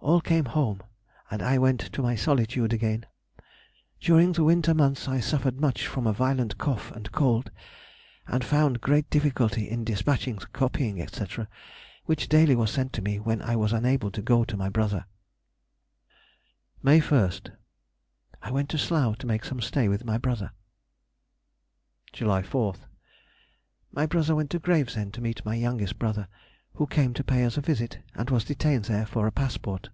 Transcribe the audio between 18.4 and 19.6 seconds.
1805 1806. Extracts from Diary.] May 1st.—I went to Slough to make some